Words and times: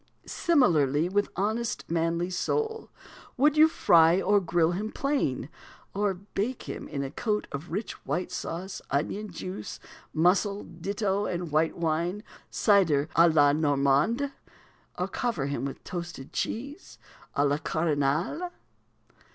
Similarly 0.25 1.09
with 1.09 1.25
the 1.25 1.31
honest, 1.35 1.85
manly 1.87 2.31
sole; 2.31 2.89
would 3.37 3.55
you 3.55 3.67
fry 3.67 4.19
or 4.19 4.41
grill 4.41 4.71
him 4.71 4.91
plain, 4.91 5.47
or 5.93 6.15
bake 6.15 6.63
him 6.63 6.87
in 6.87 7.03
a 7.03 7.11
coat 7.11 7.45
of 7.51 7.71
rich 7.71 8.03
white 8.03 8.31
sauce, 8.31 8.81
onion 8.89 9.29
juice, 9.29 9.79
mussel 10.11 10.63
ditto, 10.63 11.27
and 11.27 11.51
white 11.51 11.77
wine, 11.77 12.21
or 12.21 12.41
cider, 12.49 13.09
à 13.15 13.31
la 13.31 13.53
Normande; 13.53 14.31
or 14.97 15.07
cover 15.07 15.45
him 15.45 15.65
with 15.65 15.83
toasted 15.83 16.33
cheese 16.33 16.97
à 17.37 17.47
la 17.47 17.59
Cardinal? 17.59 18.49